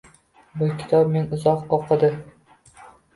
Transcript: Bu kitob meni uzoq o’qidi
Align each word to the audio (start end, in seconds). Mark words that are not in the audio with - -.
Bu 0.61 0.69
kitob 0.79 1.11
meni 1.15 1.37
uzoq 1.37 1.75
o’qidi 1.77 2.09